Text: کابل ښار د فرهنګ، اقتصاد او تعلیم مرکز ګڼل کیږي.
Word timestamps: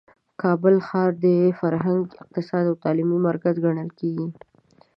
کابل 0.41 0.75
ښار 0.87 1.09
د 1.25 1.25
فرهنګ، 1.59 2.03
اقتصاد 2.23 2.63
او 2.69 2.75
تعلیم 2.83 3.09
مرکز 3.29 3.55
ګڼل 3.65 3.89
کیږي. 3.99 4.27